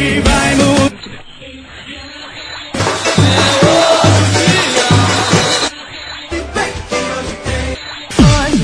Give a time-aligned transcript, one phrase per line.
[0.00, 0.90] Hoje vai mudar.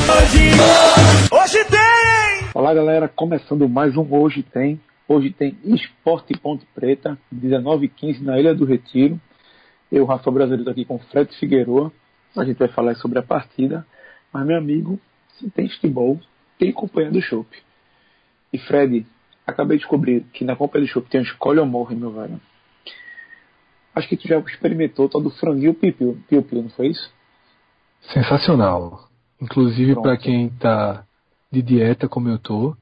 [0.08, 0.50] Hoje,
[1.30, 2.50] hoje tem!
[2.54, 4.80] Olá galera, começando mais um Hoje Tem.
[5.06, 9.20] Hoje tem Esporte Ponte Preta, 19h15 na Ilha do Retiro.
[9.92, 11.92] Eu, Rafa Brasileiro, estou aqui com Fred Figueroa.
[12.34, 13.86] A gente vai falar sobre a partida.
[14.32, 14.98] Mas, meu amigo,
[15.38, 16.18] se tem futebol,
[16.58, 17.46] tem companhia do Chopp.
[18.54, 19.04] E Fred,
[19.46, 22.40] acabei de descobrir que na companhia do Chopp tem um escolha ou morre, meu velho.
[23.94, 27.10] Acho que tu já experimentou tal do franguinho piu-piu, piu-piu, não foi isso?
[28.12, 29.08] Sensacional.
[29.40, 31.04] Inclusive para quem tá
[31.50, 32.76] de dieta como eu tô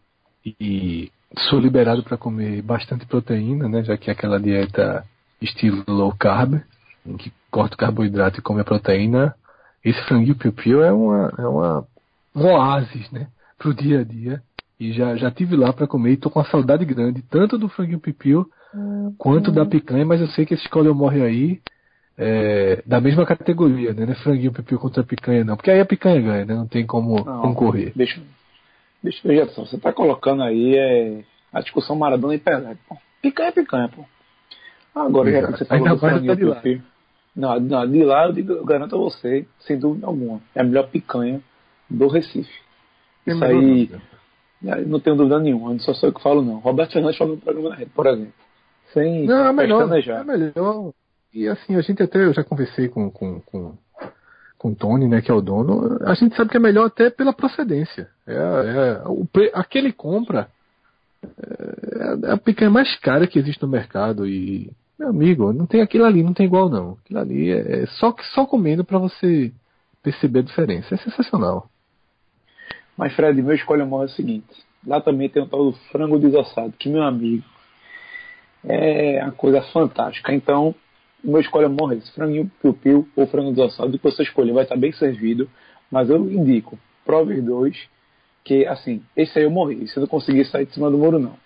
[0.45, 1.11] e
[1.49, 5.05] sou liberado para comer bastante proteína, né, já que é aquela dieta
[5.41, 6.61] estilo low carb,
[7.07, 9.35] em que corta o carboidrato e come a proteína,
[9.85, 11.87] esse franguinho piu-piu é uma é uma
[12.35, 14.43] um oásis, né, pro dia a dia.
[14.79, 17.69] E já já tive lá para comer e tô com uma saudade grande tanto do
[17.69, 18.49] franguinho piu-piu
[19.19, 21.61] quanto da picanha, mas eu sei que esse escolha ou morre aí
[22.17, 24.07] é, da mesma categoria, né?
[24.07, 25.57] Não é franguinho piu contra picanha, não.
[25.57, 26.55] Porque aí a picanha ganha, né?
[26.55, 27.93] Não tem como Não, concorrer.
[27.95, 28.21] Deixa,
[29.03, 29.65] deixa eu ver só.
[29.65, 32.77] Você tá colocando aí é, a discussão Maradona e Pelé.
[32.89, 32.97] Pô.
[33.23, 34.05] Picanha é picanha, pô.
[34.95, 35.59] Agora, já que Exato.
[35.59, 36.57] você falou Ainda do franguinho tá de lá.
[36.57, 36.83] piu-piu.
[37.37, 40.65] Não, não, de lá eu, digo, eu garanto a você, sem dúvida alguma, é a
[40.65, 41.41] melhor picanha
[41.91, 42.49] do Recife.
[43.27, 44.03] Isso a aí, dúvida.
[44.87, 46.59] Não tenho dúvida nenhuma, não sou só eu que falo não.
[46.59, 48.33] Roberto Fernandes falou no programa da rede, por exemplo.
[48.93, 49.83] Sem Não, é melhor.
[49.93, 50.93] É melhor.
[51.33, 53.75] E assim, a gente até, eu já conversei com, com, com,
[54.57, 57.11] com o Tony, né, que é o dono, a gente sabe que é melhor até
[57.11, 58.09] pela procedência.
[58.27, 60.49] É, é, o, aquele compra
[61.25, 65.83] é, é a picanha mais cara que existe no mercado e, meu amigo, não tem
[65.83, 66.97] aquilo ali, não tem igual não.
[67.05, 69.53] Aquilo ali é, é só, só comendo para você
[70.03, 70.95] perceber a diferença.
[70.95, 71.69] É sensacional.
[72.97, 74.47] Mas, Fred, meu escolha morre é o seguinte.
[74.87, 77.45] Lá também tem o tal do frango desossado, que, meu amigo,
[78.65, 80.33] é uma coisa fantástica.
[80.33, 80.75] Então,
[81.23, 82.13] meu escolha é esse.
[82.13, 85.49] Franguinho piu-piu ou frango desossado, o que você escolher vai estar bem servido.
[85.91, 87.89] Mas eu indico, prove os dois,
[88.45, 89.89] que, assim, esse aí eu morri.
[89.89, 91.37] Se eu não conseguir sair de cima do muro, não.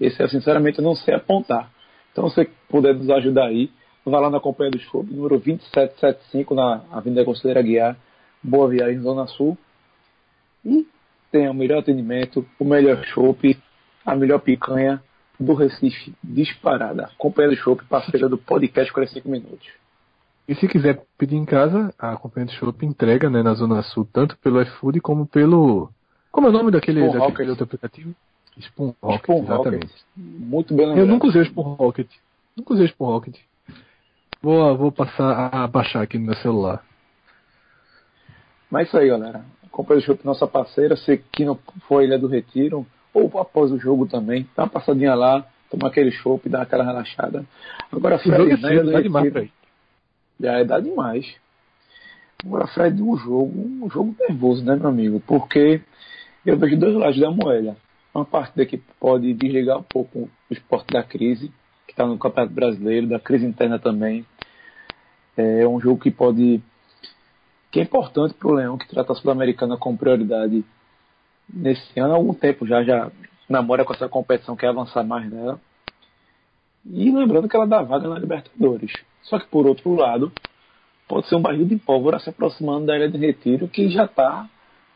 [0.00, 1.70] Esse, eu, sinceramente, eu não sei apontar.
[2.12, 3.70] Então, se você puder nos ajudar aí,
[4.04, 7.96] vá lá na Companhia do Show, número 2775, na Avenida Conselheira Guiar,
[8.42, 9.56] Boa Viagem, Zona Sul
[10.64, 10.86] e
[11.30, 13.58] tem o melhor atendimento, o melhor chopp,
[14.04, 15.02] a melhor picanha
[15.38, 17.10] do Recife, disparada.
[17.16, 19.68] Companhia do chopp, parceira do podcast 45 minutos.
[20.48, 24.06] E se quiser pedir em casa, a Companhia de Shopping entrega né, na Zona Sul,
[24.12, 25.88] tanto pelo iFood como pelo.
[26.32, 27.48] Como é o nome daquele, Spoon daquele Rocket.
[27.48, 28.14] outro aplicativo?
[28.58, 29.84] Spoon Rocket, Spoon exatamente.
[29.86, 30.02] Rocket.
[30.16, 31.08] Muito bem Eu lembrado.
[31.08, 32.10] nunca usei o Spoon Rocket.
[32.56, 33.36] Nunca usei o Spoon Rocket.
[34.42, 36.84] Vou, vou passar a baixar aqui no meu celular.
[38.70, 39.44] Mas é isso aí, galera.
[39.70, 43.78] Companhia do chopp, nossa parceira, se que não for Ilha do Retiro, ou após o
[43.78, 47.44] jogo também, dá uma passadinha lá, toma aquele chopp, dá aquela relaxada.
[47.90, 49.44] Agora, é Fred, Ilha cedo, do tá demais pra.
[50.40, 51.34] Já é dar demais.
[52.44, 55.22] Agora, Fred, um jogo, um jogo nervoso, né, meu amigo?
[55.26, 55.80] Porque
[56.44, 57.76] eu vejo dois lados da moeda.
[58.14, 61.52] Uma partida que pode desligar um pouco o esporte da crise,
[61.86, 64.24] que está no Campeonato Brasileiro, da crise interna também.
[65.36, 66.60] É um jogo que pode.
[67.70, 70.64] Que é importante para o Leão, que trata a Sul-Americana com prioridade
[71.52, 73.10] nesse ano há algum tempo já, já
[73.48, 75.60] namora com essa competição, quer avançar mais nela.
[76.84, 78.92] E lembrando que ela dá vaga na Libertadores.
[79.22, 80.32] Só que por outro lado,
[81.06, 84.48] pode ser um barril de pólvora se aproximando da Ilha de Retiro, que já está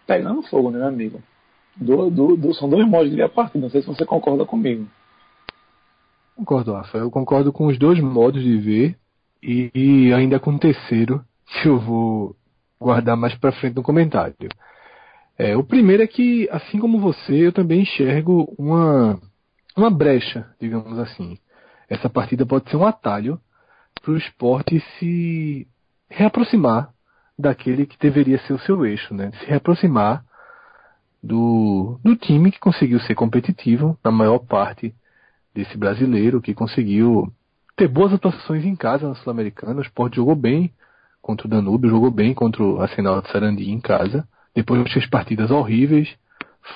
[0.07, 1.23] pegando fogo, né, meu amigo?
[1.77, 4.45] Do, do, do- são dois modos de ver a partida, não sei se você concorda
[4.45, 4.87] comigo.
[6.37, 6.99] Concordo, Rafa.
[6.99, 8.97] Eu concordo com os dois modos de ver
[9.43, 12.35] e, e ainda com o terceiro, que eu vou
[12.85, 14.37] guardar mais pra frente no comentário.
[15.39, 19.19] É, o primeiro é que, assim como você, eu também enxergo uma,
[19.77, 21.39] uma brecha, digamos assim.
[21.89, 23.41] Essa partida pode ser um atalho
[24.03, 25.67] para o esporte se
[26.09, 26.91] reaproximar
[27.39, 29.33] daquele que deveria ser o seu eixo, né?
[29.41, 30.23] Se reaproximar
[31.23, 34.95] do, do time que conseguiu ser competitivo na maior parte
[35.55, 37.33] desse brasileiro, que conseguiu
[37.77, 39.81] ter boas atuações em casa na Sul-Americana.
[39.81, 40.71] O Sport jogou bem
[41.25, 44.29] contra o Danúbio, jogou bem contra o Arsenal de Sarandi em casa.
[44.55, 46.15] Depois fez partidas horríveis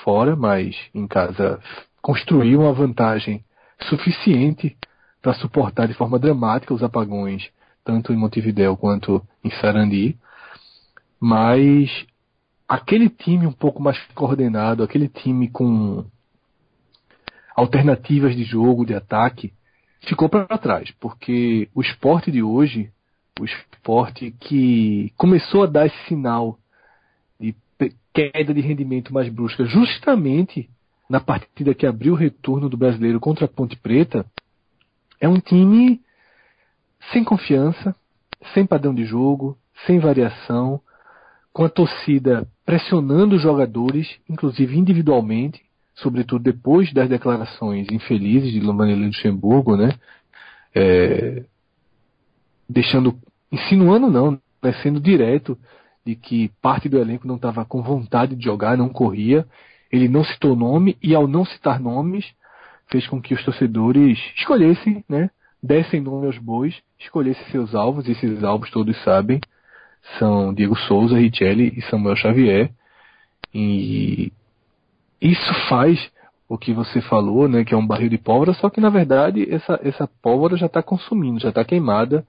[0.03, 1.59] fora, mas em casa
[2.01, 3.43] construiu uma vantagem
[3.83, 4.75] suficiente
[5.21, 7.47] para suportar de forma dramática os apagões,
[7.85, 10.17] tanto em Montevideo quanto em Sarandi.
[11.19, 12.07] Mas
[12.67, 16.05] aquele time um pouco mais coordenado, aquele time com
[17.55, 19.53] alternativas de jogo, de ataque,
[20.07, 22.91] ficou para trás, porque o esporte de hoje,
[23.39, 26.57] o esporte que começou a dar esse sinal
[27.39, 27.55] de
[28.13, 30.69] queda de rendimento mais brusca, justamente
[31.09, 34.25] na partida que abriu o retorno do brasileiro contra a Ponte Preta,
[35.21, 35.99] É um time
[37.11, 37.95] sem confiança,
[38.53, 40.79] sem padrão de jogo, sem variação,
[41.51, 45.61] com a torcida pressionando os jogadores, inclusive individualmente,
[45.95, 49.93] sobretudo depois das declarações infelizes de Vanderlei Luxemburgo, né?
[50.73, 51.43] É,
[52.69, 53.17] deixando,
[53.51, 54.31] insinuando não,
[54.61, 55.57] né, sendo direto
[56.05, 59.45] de que parte do elenco não estava com vontade de jogar, não corria.
[59.91, 62.25] Ele não citou nome e ao não citar nomes
[62.87, 65.29] fez com que os torcedores escolhessem, né?
[65.61, 69.39] Dessem nome aos bois, escolhessem seus alvos, e esses alvos todos sabem,
[70.17, 72.71] são Diego Souza, Richelli e Samuel Xavier.
[73.53, 74.31] E
[75.21, 76.11] isso faz
[76.47, 79.47] o que você falou, né, que é um barril de pólvora, só que na verdade
[79.53, 82.25] essa, essa pólvora já está consumindo, já está queimada,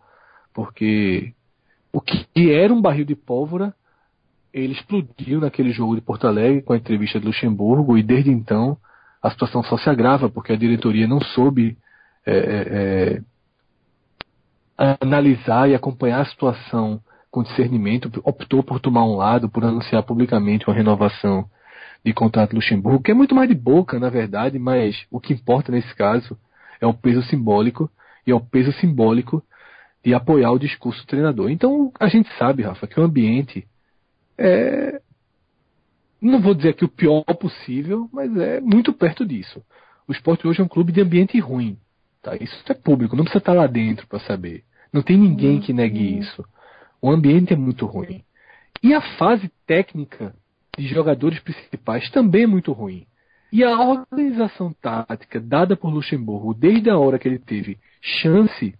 [0.53, 1.33] porque
[1.93, 3.75] o que era um barril de pólvora,
[4.53, 8.77] ele explodiu naquele jogo de Porto Alegre com a entrevista de Luxemburgo e desde então
[9.23, 11.77] a situação só se agrava porque a diretoria não soube
[12.27, 13.23] é, é,
[14.79, 17.01] é analisar e acompanhar a situação
[17.31, 21.49] com discernimento, optou por tomar um lado, por anunciar publicamente uma renovação
[22.05, 25.71] de contrato Luxemburgo, que é muito mais de boca, na verdade, mas o que importa
[25.71, 26.37] nesse caso
[26.81, 27.91] é o peso simbólico
[28.27, 29.45] e é o peso simbólico
[30.05, 31.51] de apoiar o discurso do treinador.
[31.51, 33.67] Então a gente sabe, Rafa, que o ambiente
[34.39, 35.01] é.
[36.21, 39.63] Não vou dizer que o pior possível, mas é muito perto disso.
[40.07, 41.79] O esporte hoje é um clube de ambiente ruim.
[42.23, 42.37] Tá?
[42.37, 44.65] Isso é público, não precisa estar lá dentro para saber.
[44.93, 46.19] Não tem ninguém que negue uhum.
[46.19, 46.45] isso.
[47.01, 48.23] O ambiente é muito ruim.
[48.83, 50.35] E a fase técnica
[50.77, 53.07] de jogadores principais também é muito ruim.
[53.53, 58.75] E a organização tática dada por Luxemburgo desde a hora que ele teve chance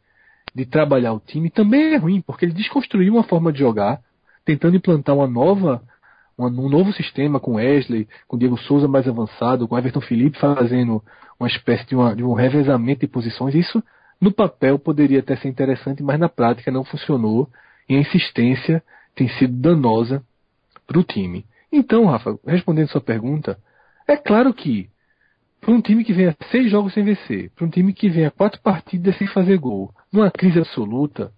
[0.55, 4.01] de trabalhar o time também é ruim, porque ele desconstruiu uma forma de jogar,
[4.45, 5.83] tentando implantar uma nova,
[6.37, 11.03] uma, um novo sistema com Wesley, com Diego Souza mais avançado, com Everton Felipe fazendo
[11.39, 13.55] uma espécie de, uma, de um revezamento de posições.
[13.55, 13.83] Isso
[14.21, 17.49] no papel poderia até ser interessante, mas na prática não funcionou
[17.89, 18.83] e a insistência
[19.15, 20.23] tem sido danosa
[20.87, 21.45] para o time.
[21.73, 23.59] Então, Rafa, respondendo sua pergunta,
[24.07, 24.91] é claro que
[25.61, 28.27] para um time que vem a seis jogos sem vencer, para um time que vem
[28.27, 31.33] a quatro partidas sem fazer gol, numa crise absoluta,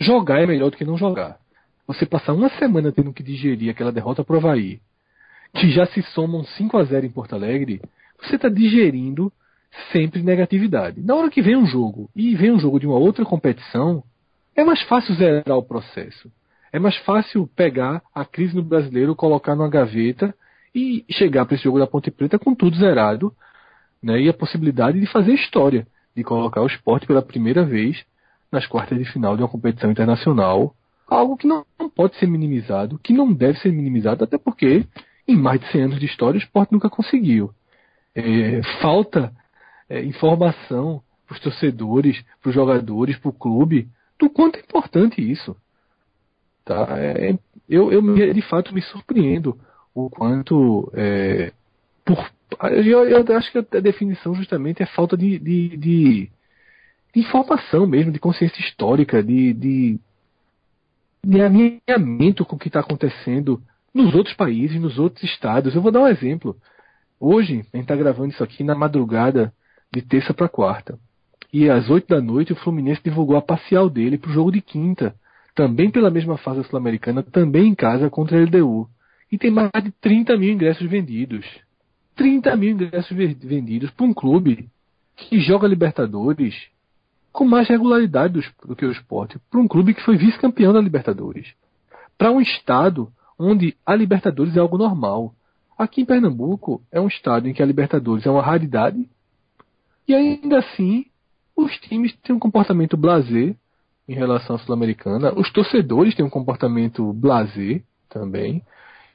[0.00, 1.38] jogar é melhor do que não jogar.
[1.86, 4.80] Você passar uma semana tendo que digerir aquela derrota para o Havaí,
[5.54, 7.80] que já se somam 5 a 0 em Porto Alegre,
[8.20, 9.32] você está digerindo
[9.92, 11.00] sempre negatividade.
[11.00, 14.02] Na hora que vem um jogo e vem um jogo de uma outra competição,
[14.56, 16.30] é mais fácil zerar o processo.
[16.72, 20.34] É mais fácil pegar a crise no brasileiro, colocar numa gaveta
[20.74, 23.32] e chegar para esse jogo da Ponte Preta com tudo zerado,
[24.02, 24.20] né?
[24.20, 28.04] E a possibilidade de fazer história, de colocar o esporte pela primeira vez
[28.50, 30.74] nas quartas de final de uma competição internacional,
[31.06, 34.84] algo que não, não pode ser minimizado, que não deve ser minimizado, até porque
[35.26, 37.50] em mais de 100 anos de história o esporte nunca conseguiu.
[38.14, 39.32] É, falta
[39.88, 45.20] é, informação para os torcedores, para os jogadores, para o clube, do quanto é importante
[45.20, 45.54] isso.
[46.64, 46.86] Tá?
[46.98, 49.58] É, eu, eu, de fato, me surpreendo
[49.94, 50.90] o quanto.
[50.94, 51.52] É,
[52.04, 52.30] por,
[52.70, 56.30] eu, eu, acho que a definição justamente é falta de, de, de,
[57.14, 60.00] de informação mesmo, de consciência histórica, de, de,
[61.24, 63.60] de alinhamento com o que está acontecendo
[63.92, 65.74] nos outros países, nos outros estados.
[65.74, 66.56] Eu vou dar um exemplo.
[67.20, 69.52] Hoje, a gente está gravando isso aqui na madrugada
[69.92, 70.98] de terça para quarta.
[71.52, 74.60] E às 8 da noite o Fluminense divulgou a parcial dele para o jogo de
[74.60, 75.14] quinta,
[75.54, 78.88] também pela mesma fase sul-americana, também em casa contra a LDU.
[79.32, 81.44] E tem mais de 30 mil ingressos vendidos.
[82.18, 84.68] 30 mil ingressos vendidos para um clube
[85.16, 86.54] que joga Libertadores
[87.32, 88.34] com mais regularidade
[88.64, 91.54] do, que o esporte, para um clube que foi vice-campeão da Libertadores.
[92.18, 93.08] Para um estado
[93.38, 95.32] onde a Libertadores é algo normal.
[95.78, 99.08] Aqui em Pernambuco é um estado em que a Libertadores é uma raridade
[100.08, 101.06] e ainda assim
[101.54, 103.54] os times têm um comportamento blazer
[104.08, 105.32] em relação à Sul-Americana.
[105.38, 108.60] Os torcedores têm um comportamento blazer também.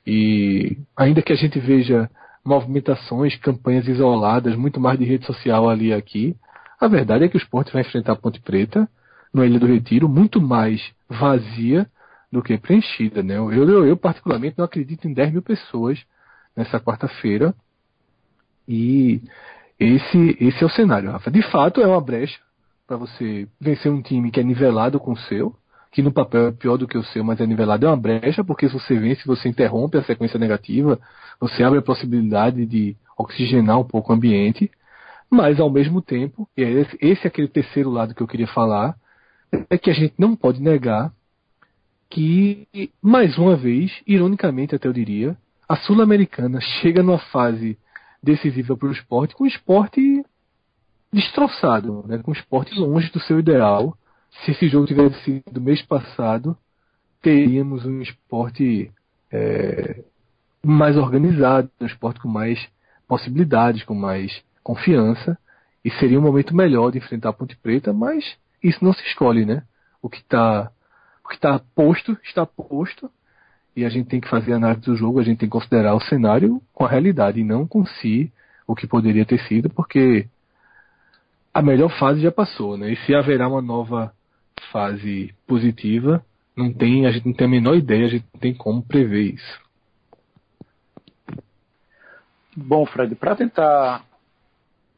[0.08, 2.10] E ainda que a gente veja
[2.44, 6.36] movimentações, campanhas isoladas, muito mais de rede social ali e aqui,
[6.80, 8.90] a verdade é que o esporte vai enfrentar a Ponte Preta
[9.34, 11.88] no Ilha do Retiro muito mais vazia
[12.32, 13.24] do que preenchida.
[13.24, 13.38] Né?
[13.38, 16.04] Eu, eu, eu, particularmente, não acredito em 10 mil pessoas
[16.56, 17.56] nessa quarta-feira.
[18.68, 19.22] E
[19.80, 21.32] esse, esse é o cenário, Rafa.
[21.32, 22.40] De fato, é uma brecha
[22.86, 25.56] para você vencer um time que é nivelado com o seu,
[25.94, 27.86] que no papel é pior do que o seu, mas é nivelado.
[27.86, 31.00] É uma brecha, porque se você vence, você interrompe a sequência negativa,
[31.40, 34.72] você abre a possibilidade de oxigenar um pouco o ambiente,
[35.30, 38.96] mas ao mesmo tempo, e é esse, é aquele terceiro lado que eu queria falar,
[39.70, 41.14] é que a gente não pode negar
[42.10, 42.68] que,
[43.00, 45.38] mais uma vez, ironicamente até eu diria,
[45.70, 47.78] a Sul-Americana chega numa fase
[48.22, 50.26] decisiva para o esporte, com o esporte
[51.12, 53.96] destroçado, né, com o esporte longe do seu ideal.
[54.42, 56.58] Se esse jogo tivesse sido mês passado,
[57.22, 58.92] teríamos um esporte
[59.32, 60.04] é,
[60.64, 62.68] mais organizado, um esporte com mais
[63.08, 65.38] possibilidades, com mais confiança,
[65.84, 69.46] e seria um momento melhor de enfrentar a Ponte Preta, mas isso não se escolhe,
[69.46, 69.64] né?
[70.02, 70.72] O que está
[71.32, 73.10] está posto está posto
[73.76, 75.96] e a gente tem que fazer a análise do jogo, a gente tem que considerar
[75.96, 78.32] o cenário com a realidade e não com si
[78.68, 80.28] o que poderia ter sido, porque
[81.54, 82.92] a melhor fase já passou, né?
[82.92, 84.14] E se haverá uma nova
[84.72, 86.24] fase positiva,
[86.56, 89.34] não tem, a gente não tem a menor ideia, a gente não tem como prever
[89.34, 89.62] isso.
[92.56, 94.06] Bom, Fred, para tentar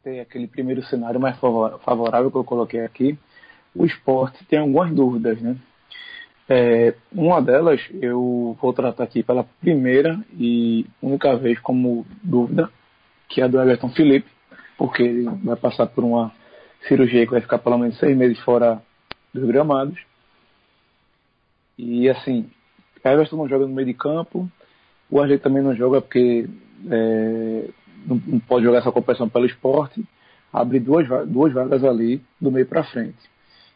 [0.04, 3.18] ter aquele primeiro cenário mais favorável que eu coloquei aqui,
[3.74, 5.56] o esporte tem algumas dúvidas, né?
[6.48, 12.70] É, uma delas eu vou tratar aqui pela primeira e única vez como dúvida,
[13.28, 14.30] que é a do Everton Felipe,
[14.78, 16.32] porque ele vai passar por uma
[16.88, 18.82] cirurgia que vai ficar pelo menos seis meses fora
[19.36, 20.00] dos gramados.
[21.78, 22.50] E assim,
[23.04, 24.50] Everton não joga no meio de campo,
[25.10, 26.48] o Arley também não joga porque
[26.90, 27.70] é,
[28.06, 30.04] não, não, pode jogar essa competição pelo esporte.
[30.52, 33.18] Abre duas, duas vagas ali do meio para frente.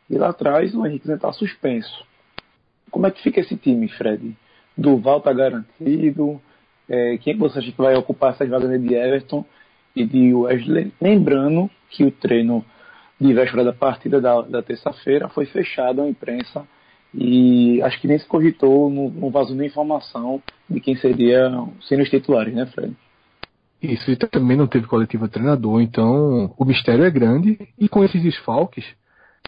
[0.10, 2.06] E lá atrás o Henrique está suspenso.
[2.90, 4.36] Como é que fica esse time, Fred?
[4.76, 6.42] Duval está garantido?
[6.88, 9.46] É, quem é que você acha que vai ocupar essas vagas de Everton
[9.96, 10.92] e de Wesley?
[11.00, 12.66] Lembrando que o treino
[13.20, 16.66] de véspera da partida da, da terça-feira foi fechado à imprensa
[17.14, 22.04] e acho que nem se cogitou, não, não vazou nem informação de quem seria sendo
[22.04, 22.96] os titulares, né, Fred?
[23.82, 28.22] Isso, e também não teve coletivo treinador, então o mistério é grande e com esses
[28.22, 28.86] desfalques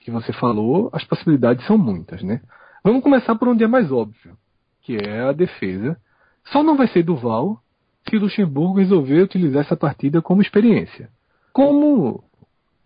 [0.01, 2.41] que você falou, as possibilidades são muitas, né?
[2.83, 4.35] Vamos começar por onde é mais óbvio,
[4.81, 5.97] que é a defesa.
[6.45, 7.61] Só não vai ser Duval
[8.09, 11.09] se Luxemburgo resolver utilizar essa partida como experiência.
[11.53, 12.23] Como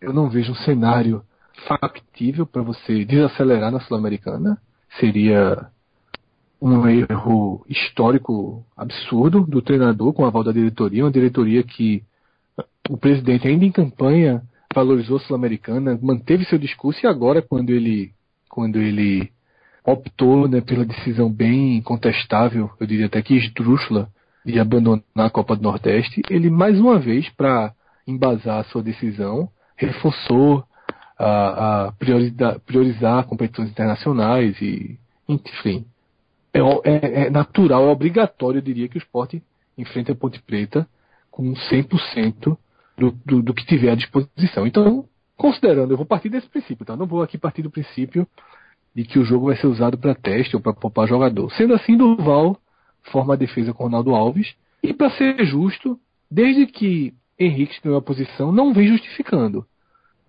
[0.05, 1.23] eu não vejo um cenário
[1.67, 4.57] factível para você desacelerar na Sul-Americana,
[4.99, 5.67] seria
[6.61, 12.03] um erro histórico absurdo do treinador com a aval da diretoria, uma diretoria que
[12.87, 14.43] o presidente ainda em campanha
[14.73, 18.11] valorizou a Sul-Americana, manteve seu discurso e agora quando ele
[18.47, 19.31] quando ele
[19.83, 24.09] optou né, pela decisão bem contestável, eu diria até que esdrúxula,
[24.45, 27.73] de abandonar a Copa do Nordeste, ele mais uma vez, para
[28.07, 30.65] embasar a sua decisão, reforçou
[31.17, 31.91] a, a
[32.65, 35.85] priorizar, competições internacionais e, enfim,
[36.53, 39.41] é, é, é, natural, é obrigatório, eu diria, que o esporte
[39.77, 40.87] enfrente a Ponte Preta
[41.29, 42.57] com 100%
[42.97, 44.65] do, do, do que tiver à disposição.
[44.65, 45.05] Então,
[45.35, 46.95] considerando, eu vou partir desse princípio, tá?
[46.95, 48.25] Não vou aqui partir do princípio
[48.95, 51.51] de que o jogo vai ser usado para teste ou para poupar jogador.
[51.51, 52.57] Sendo assim, Duval
[53.11, 54.55] forma a defesa com Ronaldo Alves.
[54.81, 55.99] E para ser justo,
[56.31, 59.65] desde que Henrique ganhou a posição, não vem justificando.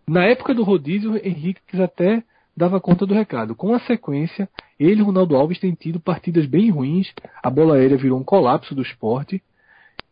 [0.08, 2.22] Na época do rodízio, Henrique até
[2.56, 3.54] dava conta do recado.
[3.54, 4.48] Com a sequência,
[4.78, 7.12] ele e Ronaldo Alves têm tido partidas bem ruins.
[7.42, 9.42] A bola aérea virou um colapso do esporte.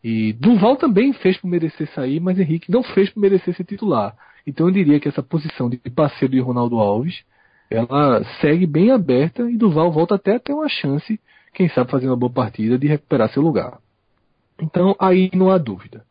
[0.03, 4.15] E Duval também fez por merecer sair, mas Henrique não fez por merecer ser titular.
[4.45, 7.23] Então eu diria que essa posição de parceiro de Ronaldo Alves
[7.69, 11.19] ela segue bem aberta e Duval volta até a ter uma chance,
[11.53, 13.79] quem sabe fazer uma boa partida, de recuperar seu lugar.
[14.61, 16.05] Então aí não há dúvida.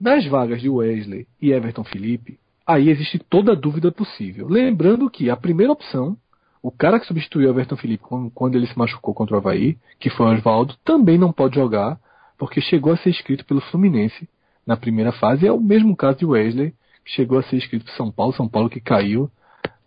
[0.00, 4.48] Nas vagas de Wesley e Everton Felipe, aí existe toda a dúvida possível.
[4.48, 6.16] Lembrando que a primeira opção,
[6.62, 8.04] o cara que substituiu Everton Felipe
[8.34, 12.00] quando ele se machucou contra o Havaí, que foi o Oswaldo, também não pode jogar,
[12.38, 14.26] porque chegou a ser inscrito pelo Fluminense
[14.66, 15.46] na primeira fase.
[15.46, 16.72] É o mesmo caso de Wesley,
[17.04, 19.30] que chegou a ser inscrito por São Paulo, São Paulo que caiu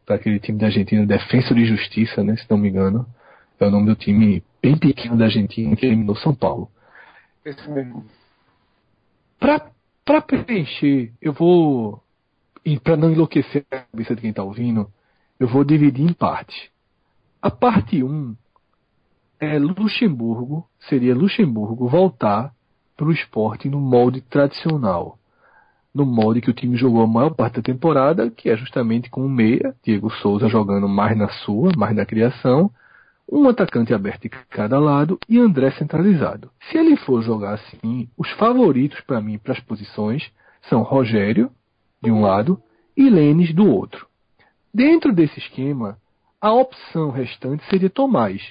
[0.05, 3.08] para aquele time da Argentina, Defensa de Justiça, né, se não me engano.
[3.60, 6.70] É o nome do time bem pequeno da Argentina que eliminou São Paulo.
[7.46, 8.05] Esse mesmo.
[10.05, 12.01] Para preencher, eu vou.
[12.65, 14.89] E para não enlouquecer a cabeça de quem está ouvindo,
[15.39, 16.69] eu vou dividir em partes.
[17.41, 18.36] A parte 1 um
[19.39, 22.53] é Luxemburgo, seria Luxemburgo voltar
[22.95, 25.17] para o esporte no molde tradicional
[25.93, 29.25] no molde que o time jogou a maior parte da temporada, que é justamente com
[29.25, 32.72] o meia, Diego Souza jogando mais na sua, mais na criação,
[33.32, 36.51] um atacante aberto de cada lado e André centralizado.
[36.70, 40.32] Se ele for jogar assim, os favoritos para mim para as posições
[40.70, 41.50] são Rogério,
[42.01, 42.62] de um lado,
[42.96, 44.08] e Lênis do outro.
[44.74, 45.98] Dentro desse esquema,
[46.39, 48.42] a opção restante seria Tomás.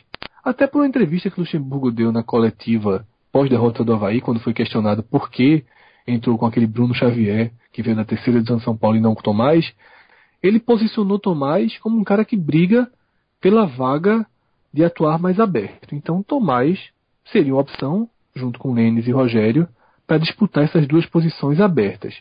[0.44, 5.02] Até por uma entrevista que Luxemburgo deu na coletiva pós-derrota do Havaí, quando foi questionado
[5.02, 5.64] por que
[6.06, 9.14] entrou com aquele Bruno Xavier, que veio da terceira edição de São Paulo e não
[9.14, 9.72] com Tomás,
[10.42, 12.90] ele posicionou Tomás como um cara que briga
[13.40, 14.26] pela vaga
[14.72, 15.94] de atuar mais aberto.
[15.94, 16.78] Então Tomás
[17.26, 19.68] seria uma opção, junto com Lênis e Rogério,
[20.06, 22.14] para disputar essas duas posições abertas.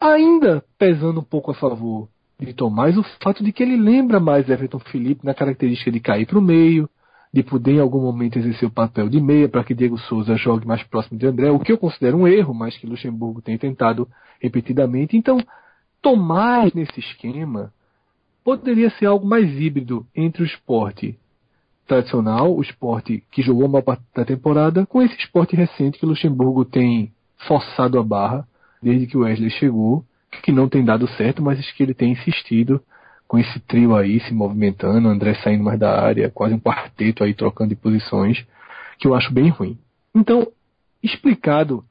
[0.00, 2.08] Ainda pesando um pouco a favor
[2.38, 6.26] de Tomás o fato de que ele lembra mais Everton Felipe na característica de cair
[6.26, 6.88] para o meio,
[7.32, 10.66] de poder em algum momento exercer o papel de meia para que Diego Souza jogue
[10.66, 14.08] mais próximo de André, o que eu considero um erro, mas que Luxemburgo tem tentado
[14.40, 15.16] repetidamente.
[15.16, 15.38] Então,
[16.00, 17.72] Tomás nesse esquema
[18.48, 21.18] poderia ser algo mais híbrido entre o esporte
[21.86, 26.64] tradicional, o esporte que jogou uma parte da temporada, com esse esporte recente que Luxemburgo
[26.64, 27.12] tem
[27.46, 28.48] forçado a barra
[28.82, 30.02] desde que o Wesley chegou,
[30.42, 32.82] que não tem dado certo, mas que ele tem insistido
[33.26, 37.34] com esse trio aí se movimentando, André saindo mais da área, quase um quarteto aí
[37.34, 38.46] trocando de posições,
[38.98, 39.76] que eu acho bem ruim.
[40.14, 40.48] Então,
[41.02, 41.84] explicado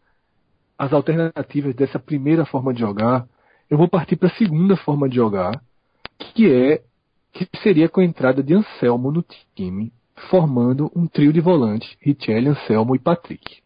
[0.76, 3.28] as alternativas dessa primeira forma de jogar,
[3.70, 5.62] eu vou partir para a segunda forma de jogar,
[6.18, 6.82] que é
[7.34, 9.24] que seria com a entrada de Anselmo no
[9.56, 9.94] time,
[10.30, 13.62] formando um trio de volantes, Richelli, Anselmo e Patrick.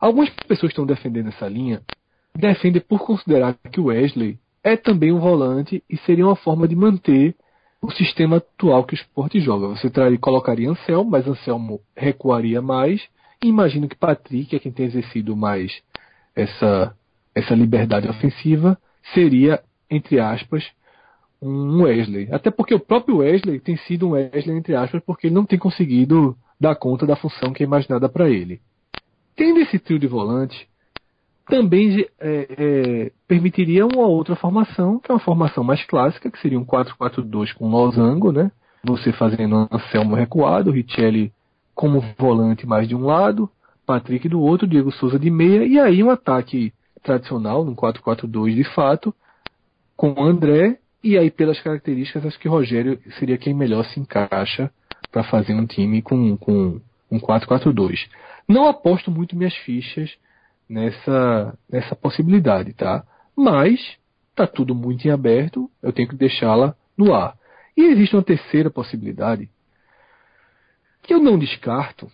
[0.00, 1.82] Algumas pessoas estão defendendo essa linha,
[2.34, 7.34] defendem por considerar que Wesley é também um volante e seria uma forma de manter
[7.80, 9.68] o sistema atual que o esporte joga.
[9.68, 13.00] Você traria, colocaria Anselmo, mas Anselmo recuaria mais,
[13.42, 15.80] imagino que Patrick, é quem tem exercido mais
[16.34, 16.94] essa,
[17.34, 18.78] essa liberdade ofensiva,
[19.14, 20.64] seria, entre aspas,
[21.40, 22.28] um Wesley.
[22.32, 25.58] Até porque o próprio Wesley tem sido um Wesley, entre aspas, porque ele não tem
[25.58, 28.60] conseguido dar conta da função que é imaginada para ele.
[29.36, 30.68] Tendo esse trio de volante,
[31.48, 36.58] também é, é, permitiria uma outra formação, que é uma formação mais clássica, que seria
[36.58, 38.50] um 4-4-2 com losango, né?
[38.84, 41.32] Você fazendo Anselmo recuado, Richelli
[41.74, 43.48] como volante mais de um lado,
[43.86, 46.72] Patrick do outro, Diego Souza de meia, e aí um ataque
[47.04, 49.14] tradicional, num 4-4-2 de fato,
[49.96, 54.70] com André, e aí pelas características, acho que Rogério seria quem melhor se encaixa
[55.10, 58.08] para fazer um time com, com um 4-4-2.
[58.48, 60.16] Não aposto muito minhas fichas
[60.68, 63.04] nessa, nessa possibilidade, tá?
[63.36, 63.96] Mas
[64.34, 67.36] tá tudo muito em aberto, eu tenho que deixá-la no ar.
[67.76, 69.48] E existe uma terceira possibilidade
[71.02, 72.10] que eu não descarto,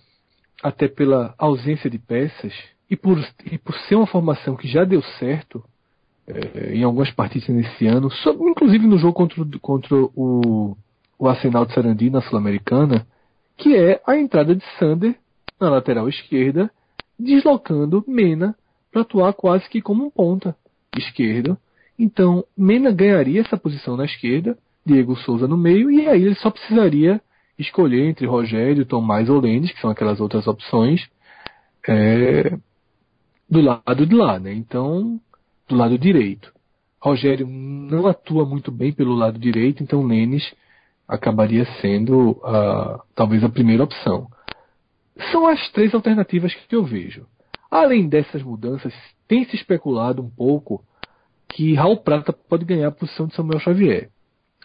[0.62, 2.54] até pela ausência de peças
[2.88, 3.18] e por,
[3.50, 5.64] e por ser uma formação que já deu certo
[6.72, 10.76] em algumas partidas nesse ano, sobre, inclusive no jogo contra, contra o,
[11.18, 13.06] o Arsenal de Sarandi na Sul-Americana,
[13.56, 15.16] que é a entrada de Sander
[15.60, 16.70] na lateral esquerda,
[17.18, 18.56] deslocando Mena
[18.90, 20.56] para atuar quase que como um ponta
[20.96, 21.58] esquerdo.
[21.98, 26.50] Então, Mena ganharia essa posição na esquerda, Diego Souza no meio, e aí ele só
[26.50, 27.20] precisaria
[27.58, 31.06] escolher entre Rogério, Tomás ou Lendes, que são aquelas outras opções,
[31.86, 32.56] é,
[33.48, 34.52] do lado de lá, né?
[34.52, 35.20] Então,
[35.68, 36.52] do lado direito.
[37.00, 40.54] Rogério não atua muito bem pelo lado direito, então Lênis
[41.06, 44.26] acabaria sendo uh, talvez a primeira opção.
[45.30, 47.26] São as três alternativas que eu vejo.
[47.70, 48.94] Além dessas mudanças,
[49.28, 50.82] tem se especulado um pouco
[51.48, 54.10] que Raul Prata pode ganhar a posição de Samuel Xavier.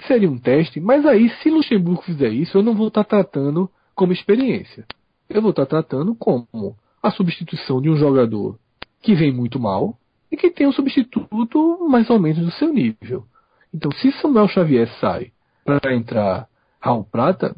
[0.07, 4.13] Seria um teste, mas aí, se Luxemburgo fizer isso, eu não vou estar tratando como
[4.13, 4.85] experiência.
[5.29, 8.57] Eu vou estar tratando como a substituição de um jogador
[9.01, 9.97] que vem muito mal
[10.31, 13.25] e que tem um substituto mais ou menos do seu nível.
[13.73, 15.31] Então, se Samuel Xavier sai
[15.63, 16.47] para entrar
[16.79, 17.55] Raul Prata,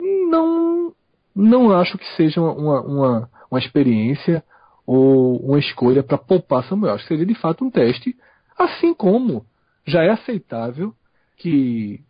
[0.00, 0.92] não
[1.34, 4.44] não acho que seja uma, uma, uma experiência
[4.86, 6.94] ou uma escolha para poupar Samuel.
[6.94, 8.16] Acho que seria de fato um teste,
[8.58, 9.46] assim como
[9.86, 10.94] já é aceitável
[11.36, 12.00] que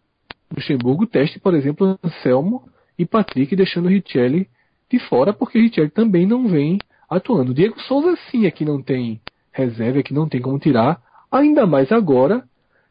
[0.54, 4.48] Luxemburgo teste, por exemplo, Anselmo e Patrick, deixando Richelli
[4.90, 7.54] de fora, porque Richelli também não vem atuando.
[7.54, 9.20] Diego Souza sim que não tem
[9.52, 12.44] reserva, que não tem como tirar, ainda mais agora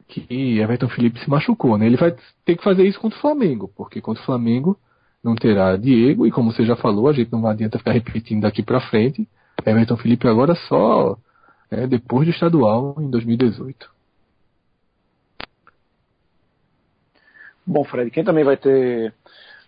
[0.08, 1.86] que Everton Felipe se machucou, né?
[1.86, 2.14] Ele vai
[2.46, 4.78] ter que fazer isso contra o Flamengo, porque contra o Flamengo
[5.24, 8.62] não terá Diego, e como você já falou, a gente não adianta ficar repetindo daqui
[8.62, 9.28] para frente.
[9.66, 11.18] Everton Felipe agora só
[11.70, 13.90] é, depois do estadual em 2018.
[17.66, 19.14] Bom, Fred, quem também vai ter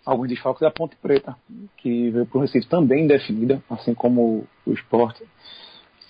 [0.06, 1.36] alguns desfalques é a Ponte Preta,
[1.78, 5.24] que veio para o Recife também definida, assim como o esporte,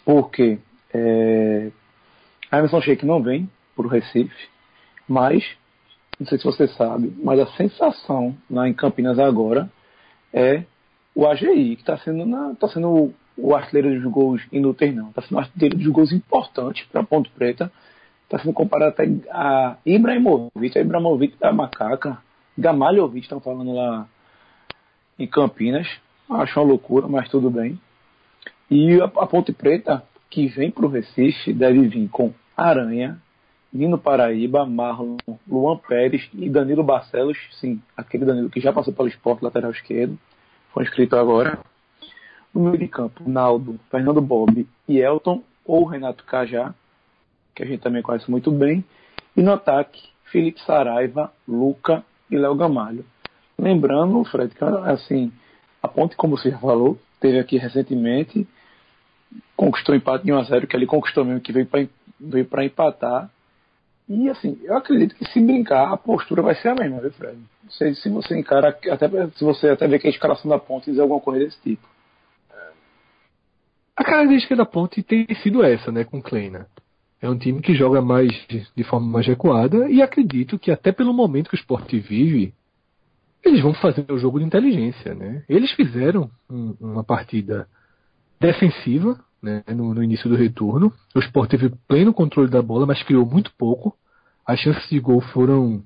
[0.06, 0.60] porque
[0.93, 1.71] é,
[2.51, 4.47] a Emerson Sheik não vem para o Recife,
[5.08, 5.43] mas
[6.19, 9.69] não sei se você sabe, mas a sensação lá em Campinas agora
[10.32, 10.63] é
[11.15, 15.10] o AGI, que está sendo, na, tá sendo o, o artilheiro dos gols inúteis, não.
[15.10, 17.71] Está sendo o artilheiro dos gols importantes para Ponte Preta.
[18.23, 22.17] Está sendo comparado até a Ibrahimovic, a Ibrahimovic da Macaca,
[22.58, 24.08] Gamalhovic, estão falando lá
[25.19, 25.88] em Campinas.
[26.29, 27.79] Acho uma loucura, mas tudo bem.
[28.71, 30.03] E a, a Ponte Preta,
[30.34, 33.22] que vem para o Recife, deve vir com Aranha,
[33.72, 35.17] Nino Paraíba, Marlon,
[35.48, 40.17] Luan Pérez e Danilo Barcelos, sim, aquele Danilo que já passou pelo esporte lateral esquerdo,
[40.74, 41.60] foi inscrito agora.
[42.52, 46.74] No meio de campo, Naldo, Fernando Bob e Elton ou Renato Cajá.
[47.54, 48.84] que a gente também conhece muito bem.
[49.38, 53.06] E no ataque, Felipe Saraiva, Luca e Léo Gamalho.
[53.58, 55.32] Lembrando, Fred, que assim,
[55.82, 58.48] a Ponte, como você já falou, teve aqui recentemente,
[59.56, 63.30] conquistou empate de 1 a 0 que ele conquistou mesmo, que veio para empatar.
[64.08, 67.38] E assim, eu acredito que se brincar, a postura vai ser a mesma, viu, Fred?
[67.63, 70.91] Não sei se você encara, até se você até vê que a escalação da ponte
[70.91, 71.88] diz alguma coisa desse tipo.
[73.96, 76.67] A característica da ponte tem sido essa, né, com Kleina.
[77.22, 78.30] É um time que joga mais
[78.76, 82.54] de, forma mais recuada e acredito que até pelo momento que o esporte vive,
[83.41, 85.43] eles vão fazer o jogo de inteligência, né?
[85.48, 87.65] Eles fizeram um, uma partida
[88.43, 90.91] defensiva, né, no, no, início do retorno.
[91.15, 93.95] O Sport teve pleno controle da bola, mas criou muito pouco.
[94.45, 95.82] As chances de gol foram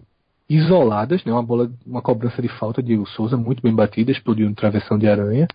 [0.49, 4.49] isoladas, né, uma bola, uma cobrança de falta de Diego Souza muito bem batida, explodiu
[4.49, 5.47] no travessão de aranha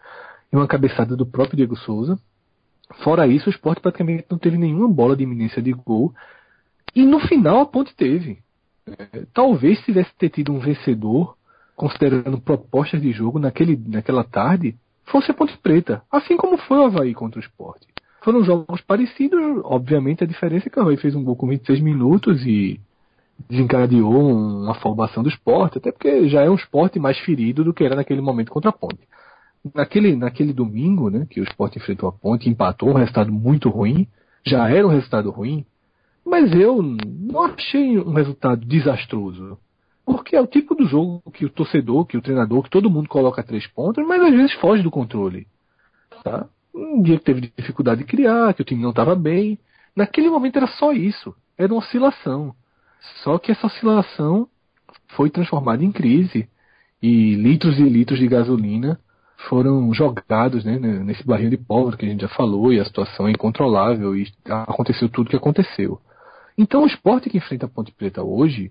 [0.52, 2.18] e uma cabeçada do próprio Diego Souza.
[3.02, 6.12] Fora isso, o Sport praticamente não teve nenhuma bola de iminência de gol.
[6.94, 8.38] E no final a Ponte teve.
[8.86, 11.36] É, talvez tivesse ter tido um vencedor,
[11.74, 16.84] considerando propostas de jogo naquele, naquela tarde, fosse a Ponte Preta, assim como foi o
[16.84, 17.82] Havaí contra o Sport.
[18.22, 21.80] Foram jogos parecidos, obviamente a diferença é que o Havaí fez um gol com 26
[21.80, 22.80] minutos e
[23.48, 27.84] desencadeou uma afobação do esporte, até porque já é um esporte mais ferido do que
[27.84, 29.00] era naquele momento contra a Ponte.
[29.74, 34.06] Naquele, naquele domingo, né, que o esporte enfrentou a Ponte, empatou, um resultado muito ruim,
[34.44, 35.64] já era um resultado ruim,
[36.24, 39.58] mas eu não achei um resultado desastroso.
[40.04, 43.08] Porque é o tipo do jogo que o torcedor, que o treinador, que todo mundo
[43.08, 45.46] coloca três pontos, mas às vezes foge do controle.
[46.24, 46.46] Tá?
[46.74, 49.58] Um dia que teve dificuldade de criar, que o time não estava bem.
[49.94, 51.34] Naquele momento era só isso.
[51.56, 52.54] Era uma oscilação.
[53.22, 54.48] Só que essa oscilação
[55.08, 56.48] foi transformada em crise.
[57.00, 58.98] E litros e litros de gasolina
[59.48, 63.26] foram jogados né, nesse barril de pólvora que a gente já falou, e a situação
[63.26, 66.00] é incontrolável, e aconteceu tudo o que aconteceu.
[66.56, 68.70] Então o esporte que enfrenta a Ponte Preta hoje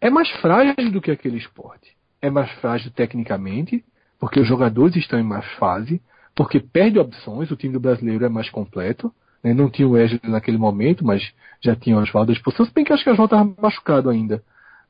[0.00, 1.96] é mais frágil do que aquele esporte.
[2.22, 3.84] É mais frágil tecnicamente,
[4.18, 6.00] porque os jogadores estão em mais fase,
[6.34, 9.12] porque perde opções, o time do brasileiro é mais completo.
[9.42, 9.52] Né?
[9.52, 11.22] Não tinha o Wesley naquele momento, mas
[11.60, 14.08] já tinha o Oswaldo à disposição, se bem que acho que o Oswaldo estava machucado
[14.08, 14.42] ainda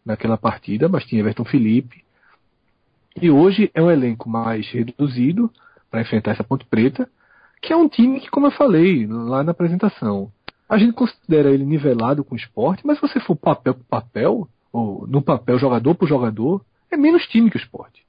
[0.05, 2.05] naquela partida, mas tinha Everton Felipe.
[3.21, 5.51] E hoje é um elenco mais reduzido
[5.91, 7.09] para enfrentar essa Ponte Preta,
[7.61, 10.31] que é um time que, como eu falei lá na apresentação,
[10.69, 14.49] a gente considera ele nivelado com o esporte, mas se você for papel por papel,
[14.73, 18.03] ou no papel jogador por jogador, é menos time que o esporte.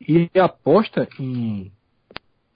[0.00, 1.70] E a aposta em,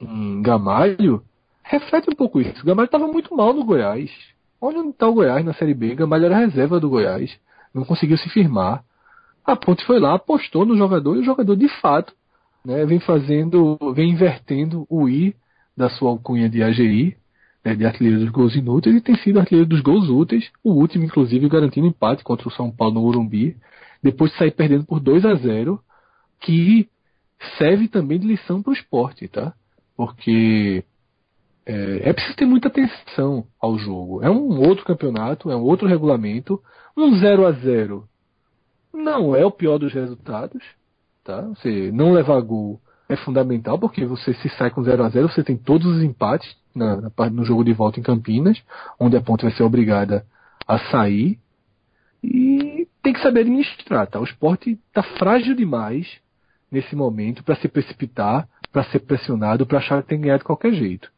[0.00, 1.22] em Gamalho
[1.62, 2.62] reflete um pouco isso.
[2.62, 4.10] O Gamalho estava muito mal no Goiás.
[4.60, 5.94] Olha onde está o Goiás na Série B.
[5.94, 7.38] Gamalho era reserva do Goiás.
[7.72, 8.84] Não conseguiu se firmar.
[9.44, 12.12] A Ponte foi lá, apostou no jogador e o jogador de fato
[12.64, 15.36] né, vem fazendo, vem invertendo o I
[15.76, 17.16] da sua alcunha de AGI
[17.66, 21.04] né, de artilheiro dos gols inúteis e tem sido artilheiro dos gols úteis, o último,
[21.04, 23.56] inclusive, garantindo empate contra o São Paulo no Urumbi,
[24.00, 25.80] depois de sair perdendo por 2 a 0
[26.40, 26.88] que
[27.58, 29.52] serve também de lição para o esporte, tá?
[29.96, 30.84] Porque
[31.66, 34.22] é, é, preciso ter muita atenção ao jogo.
[34.22, 36.62] É um outro campeonato, é um outro regulamento.
[36.96, 38.08] Um 0 a 0
[38.94, 40.62] não é o pior dos resultados,
[41.24, 41.42] tá?
[41.42, 45.42] Você não levar gol é fundamental, porque você se sai com 0 a 0 você
[45.42, 48.62] tem todos os empates na, no jogo de volta em Campinas,
[49.00, 50.24] onde a ponte vai ser obrigada
[50.66, 51.38] a sair.
[52.22, 54.20] E tem que saber administrar, tá?
[54.20, 56.18] O esporte está frágil demais
[56.70, 60.44] nesse momento para se precipitar, para ser pressionado, para achar que tem que ganhar de
[60.44, 61.10] qualquer jeito.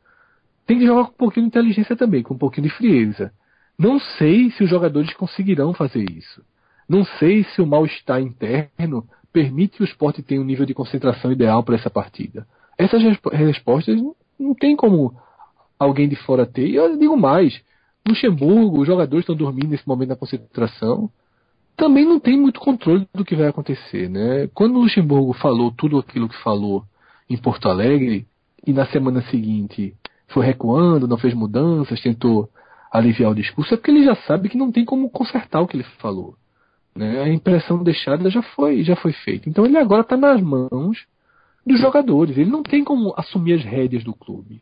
[0.66, 3.32] Tem que jogar com um pouquinho de inteligência também, com um pouquinho de frieza.
[3.78, 6.44] Não sei se os jogadores conseguirão fazer isso.
[6.88, 11.30] Não sei se o mal-estar interno permite que o esporte tenha um nível de concentração
[11.32, 12.46] ideal para essa partida.
[12.76, 14.00] Essas respostas
[14.38, 15.14] não tem como
[15.78, 16.66] alguém de fora ter.
[16.66, 17.60] E eu digo mais,
[18.06, 21.10] Luxemburgo, os jogadores estão dormindo nesse momento da concentração,
[21.76, 24.08] também não tem muito controle do que vai acontecer.
[24.08, 24.48] Né?
[24.54, 26.84] Quando o Luxemburgo falou tudo aquilo que falou
[27.30, 28.26] em Porto Alegre,
[28.66, 29.94] e na semana seguinte
[30.28, 32.50] foi recuando, não fez mudanças, tentou
[32.90, 35.76] aliviar o discurso, é porque ele já sabe que não tem como consertar o que
[35.76, 36.34] ele falou.
[36.94, 37.22] Né?
[37.22, 39.48] A impressão deixada já foi, já foi feita.
[39.48, 41.06] Então ele agora está nas mãos
[41.64, 42.36] dos jogadores.
[42.36, 44.60] Ele não tem como assumir as rédeas do clube.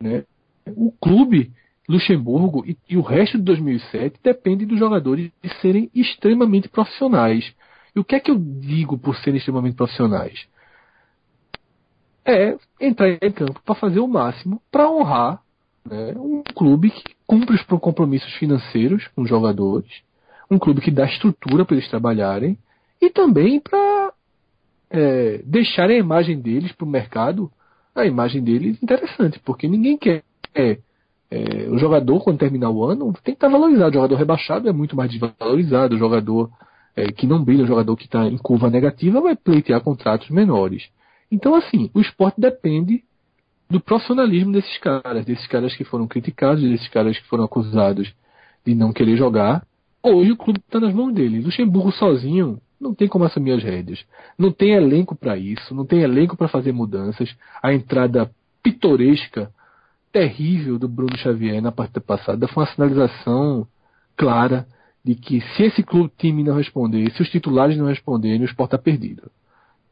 [0.00, 0.24] Né?
[0.66, 1.52] O clube,
[1.88, 7.52] Luxemburgo e, e o resto de 2007 depende dos jogadores de serem extremamente profissionais.
[7.94, 10.46] E o que é que eu digo por serem extremamente profissionais?
[12.24, 15.42] É entrar em campo para fazer o máximo para honrar
[15.84, 19.90] né, um clube que cumpre os compromissos financeiros com os jogadores,
[20.50, 22.56] um clube que dá estrutura para eles trabalharem
[23.00, 24.12] e também para
[24.90, 27.50] é, deixarem a imagem deles para o mercado,
[27.94, 30.22] a imagem deles interessante, porque ninguém quer
[30.54, 30.78] É,
[31.70, 33.90] o jogador, quando terminar o ano, tem que estar valorizado.
[33.90, 35.94] O jogador rebaixado é muito mais desvalorizado.
[35.94, 36.50] O jogador
[36.94, 40.88] é, que não brilha, o jogador que está em curva negativa, vai pleitear contratos menores.
[41.30, 43.02] Então, assim, o esporte depende
[43.70, 48.12] do profissionalismo desses caras, desses caras que foram criticados, desses caras que foram acusados
[48.64, 49.64] de não querer jogar.
[50.02, 51.40] Hoje o clube está nas mãos dele.
[51.40, 54.04] Luxemburgo sozinho não tem como assumir as rédeas.
[54.36, 57.34] Não tem elenco para isso, não tem elenco para fazer mudanças.
[57.62, 58.30] A entrada
[58.62, 59.50] pitoresca,
[60.12, 63.66] terrível do Bruno Xavier na partida passada foi uma sinalização
[64.16, 64.66] clara
[65.04, 68.74] de que se esse clube time não responder, se os titulares não responderem, o esporte
[68.74, 69.30] está perdido.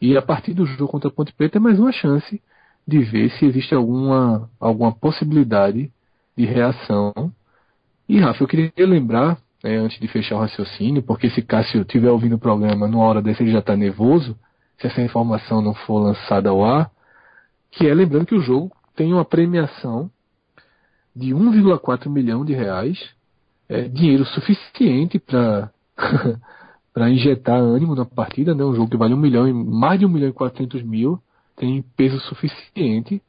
[0.00, 2.40] E a partir do jogo contra a Ponte Preta é mais uma chance
[2.86, 5.90] de ver se existe alguma, alguma possibilidade
[6.36, 7.12] de reação.
[8.08, 12.10] E Rafa, eu queria lembrar, né, antes de fechar o raciocínio, porque se Cássio estiver
[12.10, 14.38] ouvindo o programa numa hora dessa ele já está nervoso,
[14.78, 16.90] se essa informação não for lançada ao ar,
[17.70, 20.10] que é lembrando que o jogo tem uma premiação
[21.16, 22.98] de 1,4 milhão de reais,
[23.66, 25.70] é, dinheiro suficiente para
[26.92, 28.62] para injetar ânimo na partida, né?
[28.62, 31.18] Um jogo que vale um milhão e mais de um milhão e quatrocentos mil
[31.56, 33.22] tem peso suficiente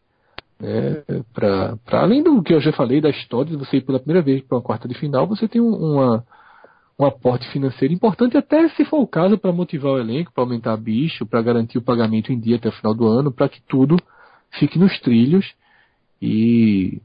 [0.59, 1.03] né?
[1.33, 4.41] para além do que eu já falei da história de você ir pela primeira vez
[4.41, 6.25] para uma quarta de final, você tem uma
[6.99, 10.75] um aporte financeiro importante, até se for o caso, para motivar o elenco, para aumentar
[10.75, 13.95] bicho, para garantir o pagamento em dia até o final do ano, para que tudo
[14.59, 15.45] fique nos trilhos
[16.21, 17.01] e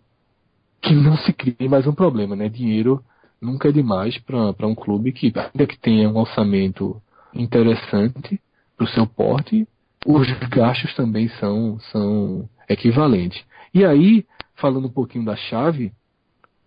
[0.82, 2.48] que não se crie mais um problema, né?
[2.48, 3.02] Dinheiro
[3.40, 7.00] nunca é demais para um clube que, ainda que tenha um orçamento
[7.34, 8.40] interessante
[8.76, 9.66] para o seu porte,
[10.06, 13.42] os gastos também são, são equivalentes.
[13.74, 14.24] E aí,
[14.54, 15.92] falando um pouquinho da chave,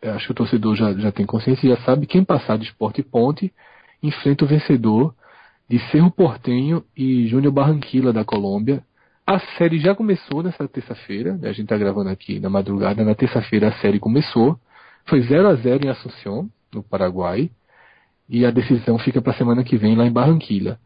[0.02, 3.02] acho que o torcedor já, já tem consciência e já sabe quem passar de esporte
[3.04, 3.54] ponte
[4.02, 5.14] enfrenta o vencedor
[5.70, 8.84] de Cerro Portenho e Júnior Barranquilla da Colômbia.
[9.32, 11.50] A série já começou nessa terça-feira, né?
[11.50, 14.60] a gente está gravando aqui na madrugada, na terça-feira a série começou.
[15.06, 17.52] Foi 0 a 0 em Assunção, no Paraguai,
[18.28, 20.80] e a decisão fica para a semana que vem lá em Barranquilla.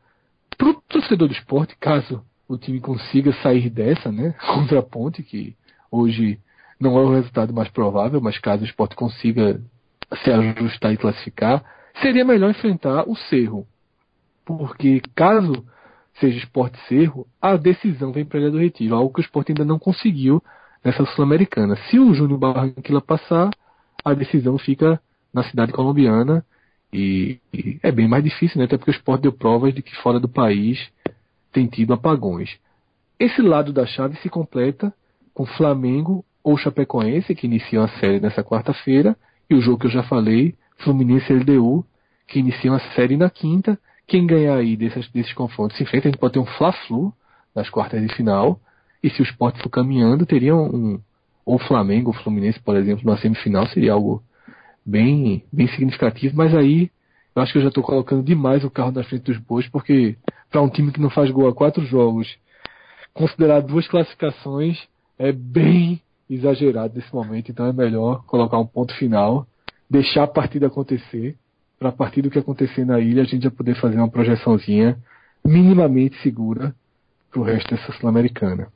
[0.57, 5.23] Para o torcedor do esporte, caso o time consiga sair dessa, né, contra a Ponte,
[5.23, 5.55] que
[5.89, 6.37] hoje
[6.77, 9.61] não é o resultado mais provável, mas caso o esporte consiga
[10.21, 11.63] se ajustar e classificar,
[12.01, 13.65] seria melhor enfrentar o Cerro.
[14.43, 15.65] Porque caso
[16.19, 19.51] seja esporte Cerro, a decisão vem para a Ilha do Retiro, algo que o esporte
[19.51, 20.41] ainda não conseguiu
[20.83, 21.75] nessa Sul-Americana.
[21.89, 23.49] Se o Júnior Barranquilla passar,
[24.03, 24.99] a decisão fica
[25.33, 26.45] na cidade colombiana
[26.91, 28.65] e, e, é bem mais difícil, né?
[28.65, 30.79] Até porque o esporte deu provas de que fora do país
[31.51, 32.57] tem tido apagões.
[33.19, 34.93] Esse lado da chave se completa
[35.33, 39.15] com Flamengo ou Chapecoense, que iniciam a série nessa quarta-feira,
[39.49, 41.85] e o jogo que eu já falei, Fluminense e LDU,
[42.27, 43.79] que iniciam a série na quinta.
[44.13, 47.11] Quem ganhar aí desses, desses confrontos se enfrenta, a gente pode ter um Fla-Flu
[47.55, 48.59] nas quartas de final,
[49.01, 51.01] e se o esporte for caminhando, teria um,
[51.43, 54.21] ou Flamengo ou Fluminense, por exemplo, na semifinal, seria algo
[54.85, 56.91] bem, bem significativo, mas aí
[57.35, 60.15] eu acho que eu já estou colocando demais o carro na frente dos bois, porque
[60.51, 62.37] para um time que não faz gol a quatro jogos,
[63.15, 64.77] considerar duas classificações
[65.17, 65.99] é bem
[66.29, 69.47] exagerado nesse momento, então é melhor colocar um ponto final,
[69.89, 71.35] deixar a partida acontecer,
[71.83, 74.97] para a partir do que acontecer na ilha a gente já poder fazer uma projeçãozinha
[75.43, 76.73] minimamente segura
[77.29, 78.69] para o resto dessa Sul-Americana.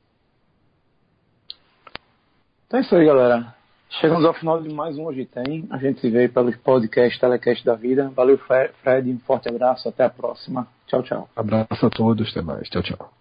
[2.66, 3.54] Então é isso aí, galera.
[3.88, 5.66] Chegamos ao final de mais um Hoje Tem.
[5.70, 8.10] A gente se vê pelos podcasts Telecast da Vida.
[8.14, 9.10] Valeu, Fred.
[9.10, 9.88] Um forte abraço.
[9.88, 10.68] Até a próxima.
[10.86, 11.30] Tchau, tchau.
[11.34, 12.30] Abraço a todos.
[12.30, 12.68] Até mais.
[12.68, 13.17] Tchau, tchau.